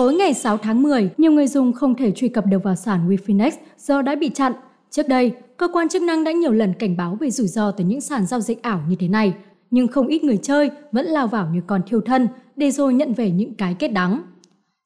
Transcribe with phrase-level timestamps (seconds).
[0.00, 3.08] Tối ngày 6 tháng 10, nhiều người dùng không thể truy cập được vào sàn
[3.08, 4.52] WeFinex do đã bị chặn.
[4.90, 7.84] Trước đây, cơ quan chức năng đã nhiều lần cảnh báo về rủi ro từ
[7.84, 9.34] những sàn giao dịch ảo như thế này,
[9.70, 13.14] nhưng không ít người chơi vẫn lao vào như con thiêu thân để rồi nhận
[13.14, 14.22] về những cái kết đắng.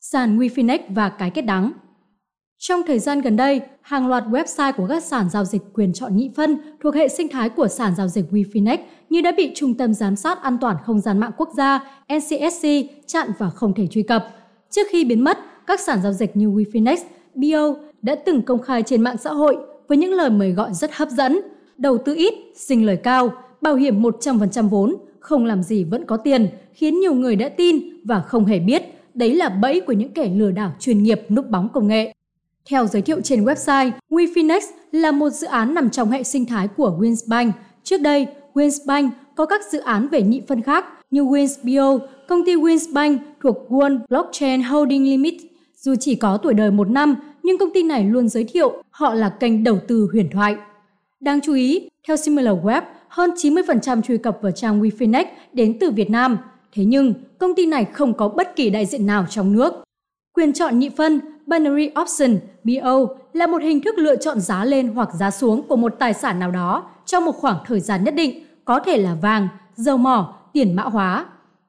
[0.01, 1.73] Sàn WeFinex và cái kết đắng
[2.59, 6.17] trong thời gian gần đây, hàng loạt website của các sàn giao dịch quyền chọn
[6.17, 8.79] nhị phân thuộc hệ sinh thái của sàn giao dịch WeFinex
[9.11, 11.81] như đã bị Trung tâm Giám sát An toàn Không gian mạng quốc gia
[12.15, 12.69] NCSC
[13.07, 14.29] chặn và không thể truy cập.
[14.75, 16.97] Trước khi biến mất, các sàn giao dịch như WeFinex,
[17.35, 19.57] Bio đã từng công khai trên mạng xã hội
[19.89, 21.41] với những lời mời gọi rất hấp dẫn,
[21.79, 26.17] đầu tư ít, sinh lời cao, bảo hiểm 100% vốn, không làm gì vẫn có
[26.17, 28.83] tiền, khiến nhiều người đã tin và không hề biết
[29.15, 32.15] đấy là bẫy của những kẻ lừa đảo chuyên nghiệp núp bóng công nghệ.
[32.71, 34.61] Theo giới thiệu trên website, WeFinex
[34.93, 37.51] là một dự án nằm trong hệ sinh thái của Winsbank.
[37.83, 40.85] Trước đây, Winsbank có các dự án về nhị phân khác
[41.15, 45.35] như WinsBio, công ty Winsbank thuộc One Blockchain Holding Limit.
[45.77, 49.15] Dù chỉ có tuổi đời một năm, nhưng công ty này luôn giới thiệu họ
[49.15, 50.57] là kênh đầu tư huyền thoại.
[51.21, 56.11] Đáng chú ý, theo SimilarWeb, hơn 90% truy cập vào trang WeFinex đến từ Việt
[56.11, 56.39] Nam.
[56.73, 59.75] Thế nhưng, công ty này không có bất kỳ đại diện nào trong nước.
[60.37, 64.89] Quyền chọn nhị phân Binary Option BO là một hình thức lựa chọn giá lên
[64.89, 68.15] hoặc giá xuống của một tài sản nào đó trong một khoảng thời gian nhất
[68.15, 71.27] định, có thể là vàng, dầu mỏ, tiền mã hóa.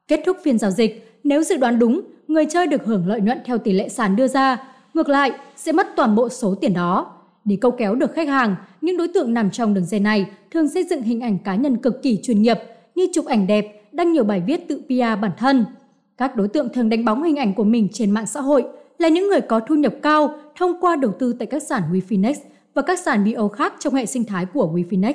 [0.08, 3.38] Kết thúc phiên giao dịch, nếu dự đoán đúng, người chơi được hưởng lợi nhuận
[3.44, 4.62] theo tỷ lệ sàn đưa ra,
[4.94, 7.12] ngược lại sẽ mất toàn bộ số tiền đó.
[7.44, 10.68] Để câu kéo được khách hàng, những đối tượng nằm trong đường dây này thường
[10.68, 12.58] xây dựng hình ảnh cá nhân cực kỳ chuyên nghiệp
[12.94, 15.64] như chụp ảnh đẹp, đăng nhiều bài viết tự PR bản thân.
[16.16, 18.64] Các đối tượng thường đánh bóng hình ảnh của mình trên mạng xã hội
[18.98, 22.34] là những người có thu nhập cao thông qua đầu tư tại các sàn WeFinex
[22.74, 25.14] và các sàn BO khác trong hệ sinh thái của WeFinex.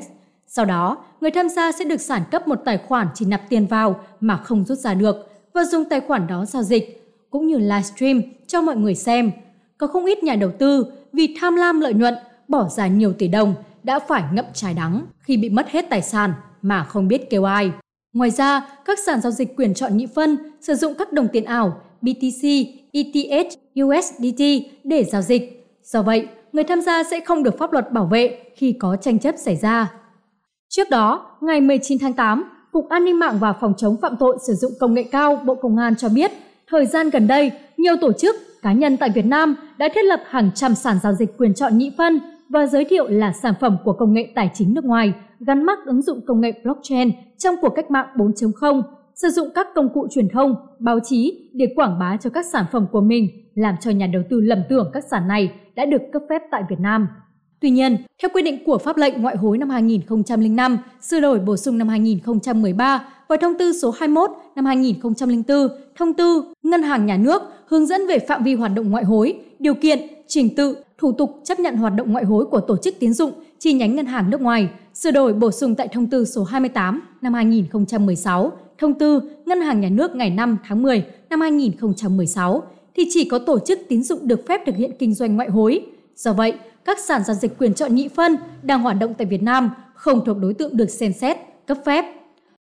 [0.53, 3.67] Sau đó, người tham gia sẽ được sản cấp một tài khoản chỉ nạp tiền
[3.67, 5.15] vào mà không rút ra được
[5.53, 9.31] và dùng tài khoản đó giao dịch, cũng như livestream cho mọi người xem.
[9.77, 12.13] Có không ít nhà đầu tư vì tham lam lợi nhuận
[12.47, 16.01] bỏ ra nhiều tỷ đồng đã phải ngậm trái đắng khi bị mất hết tài
[16.01, 17.71] sản mà không biết kêu ai.
[18.13, 21.45] Ngoài ra, các sàn giao dịch quyền chọn nhị phân sử dụng các đồng tiền
[21.45, 22.47] ảo BTC,
[22.91, 24.43] ETH, USDT
[24.83, 25.75] để giao dịch.
[25.83, 29.19] Do vậy, người tham gia sẽ không được pháp luật bảo vệ khi có tranh
[29.19, 30.00] chấp xảy ra.
[30.75, 34.37] Trước đó, ngày 19 tháng 8, Cục An ninh mạng và Phòng chống phạm tội
[34.47, 36.31] sử dụng công nghệ cao Bộ Công an cho biết,
[36.67, 40.19] thời gian gần đây, nhiều tổ chức, cá nhân tại Việt Nam đã thiết lập
[40.27, 43.77] hàng trăm sàn giao dịch quyền chọn nhị phân và giới thiệu là sản phẩm
[43.83, 47.55] của công nghệ tài chính nước ngoài gắn mắc ứng dụng công nghệ blockchain trong
[47.61, 48.81] cuộc cách mạng 4.0
[49.15, 52.65] sử dụng các công cụ truyền thông, báo chí để quảng bá cho các sản
[52.71, 56.01] phẩm của mình, làm cho nhà đầu tư lầm tưởng các sản này đã được
[56.13, 57.07] cấp phép tại Việt Nam.
[57.61, 61.57] Tuy nhiên, theo quy định của pháp lệnh ngoại hối năm 2005, sửa đổi bổ
[61.57, 67.17] sung năm 2013 và thông tư số 21 năm 2004, thông tư Ngân hàng nhà
[67.17, 71.11] nước hướng dẫn về phạm vi hoạt động ngoại hối, điều kiện, trình tự, thủ
[71.11, 74.05] tục chấp nhận hoạt động ngoại hối của tổ chức tiến dụng chi nhánh ngân
[74.05, 78.93] hàng nước ngoài, sửa đổi bổ sung tại thông tư số 28 năm 2016 thông
[78.93, 82.63] tư Ngân hàng Nhà nước ngày 5 tháng 10 năm 2016
[82.95, 85.85] thì chỉ có tổ chức tín dụng được phép thực hiện kinh doanh ngoại hối.
[86.15, 86.53] Do vậy,
[86.85, 90.25] các sản giao dịch quyền chọn nhị phân đang hoạt động tại Việt Nam không
[90.25, 91.37] thuộc đối tượng được xem xét,
[91.67, 92.05] cấp phép.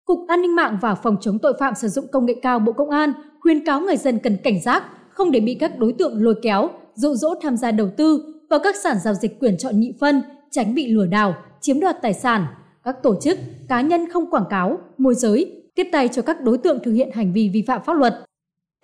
[0.04, 2.72] Cục An ninh mạng và Phòng chống tội phạm sử dụng công nghệ cao Bộ
[2.72, 6.24] Công an khuyến cáo người dân cần cảnh giác, không để bị các đối tượng
[6.24, 9.80] lôi kéo, dụ dỗ tham gia đầu tư vào các sản giao dịch quyền chọn
[9.80, 12.46] nhị phân, tránh bị lừa đảo, chiếm đoạt tài sản.
[12.84, 13.38] Các tổ chức,
[13.68, 17.10] cá nhân không quảng cáo, môi giới, tiếp tay cho các đối tượng thực hiện
[17.14, 18.14] hành vi vi phạm pháp luật.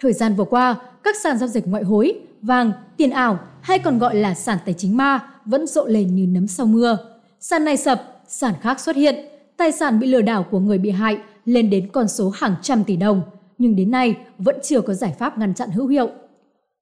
[0.03, 3.99] Thời gian vừa qua, các sàn giao dịch ngoại hối, vàng, tiền ảo hay còn
[3.99, 6.99] gọi là sàn tài chính ma vẫn rộ lên như nấm sau mưa.
[7.41, 9.15] Sàn này sập, sàn khác xuất hiện,
[9.57, 12.85] tài sản bị lừa đảo của người bị hại lên đến con số hàng trăm
[12.85, 13.23] tỷ đồng,
[13.59, 16.11] nhưng đến nay vẫn chưa có giải pháp ngăn chặn hữu hiệu.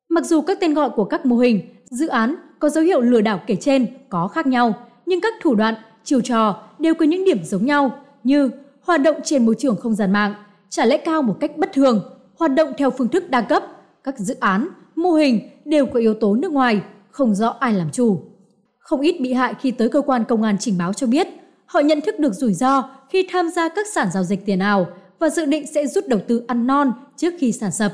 [0.09, 3.20] Mặc dù các tên gọi của các mô hình, dự án có dấu hiệu lừa
[3.20, 4.75] đảo kể trên có khác nhau,
[5.06, 8.50] nhưng các thủ đoạn, chiều trò đều có những điểm giống nhau như
[8.82, 10.34] hoạt động trên môi trường không gian mạng,
[10.69, 13.62] trả lãi cao một cách bất thường, hoạt động theo phương thức đa cấp,
[14.04, 17.91] các dự án, mô hình đều có yếu tố nước ngoài, không rõ ai làm
[17.91, 18.20] chủ.
[18.78, 21.28] Không ít bị hại khi tới cơ quan công an trình báo cho biết,
[21.66, 24.86] họ nhận thức được rủi ro khi tham gia các sản giao dịch tiền ảo
[25.18, 27.92] và dự định sẽ rút đầu tư ăn non trước khi sản sập.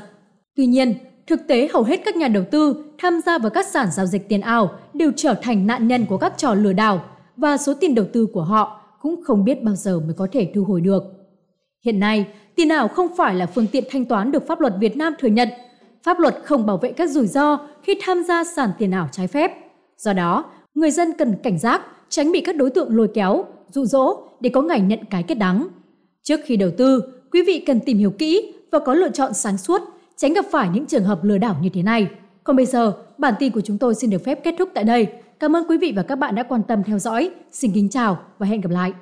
[0.55, 0.93] Tuy nhiên,
[1.27, 4.29] thực tế hầu hết các nhà đầu tư tham gia vào các sản giao dịch
[4.29, 7.03] tiền ảo đều trở thành nạn nhân của các trò lừa đảo
[7.37, 10.51] và số tiền đầu tư của họ cũng không biết bao giờ mới có thể
[10.55, 11.03] thu hồi được.
[11.85, 12.27] Hiện nay,
[12.57, 15.27] tiền ảo không phải là phương tiện thanh toán được pháp luật Việt Nam thừa
[15.27, 15.49] nhận.
[16.03, 19.27] Pháp luật không bảo vệ các rủi ro khi tham gia sàn tiền ảo trái
[19.27, 19.51] phép.
[19.97, 20.45] Do đó,
[20.75, 24.49] người dân cần cảnh giác, tránh bị các đối tượng lôi kéo, dụ dỗ để
[24.49, 25.67] có ngày nhận cái kết đắng.
[26.23, 27.01] Trước khi đầu tư,
[27.31, 29.81] quý vị cần tìm hiểu kỹ và có lựa chọn sáng suốt,
[30.15, 32.07] tránh gặp phải những trường hợp lừa đảo như thế này.
[32.43, 35.07] Còn bây giờ, bản tin của chúng tôi xin được phép kết thúc tại đây.
[35.39, 37.29] Cảm ơn quý vị và các bạn đã quan tâm theo dõi.
[37.51, 38.93] Xin kính chào và hẹn gặp lại.